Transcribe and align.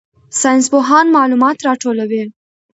ساینسپوهان 0.41 1.05
معلومات 1.17 1.57
راټولوي. 1.67 2.23